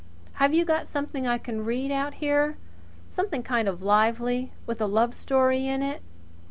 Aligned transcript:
Have 0.41 0.51
you 0.51 0.65
got 0.65 0.87
something 0.87 1.27
I 1.27 1.37
can 1.37 1.63
read 1.63 1.91
out 1.91 2.15
here 2.15 2.57
something 3.07 3.43
kind 3.43 3.67
of 3.67 3.83
lively 3.83 4.51
with 4.65 4.81
a 4.81 4.87
love 4.87 5.13
story 5.13 5.67
in 5.67 5.83
it?" 5.83 6.01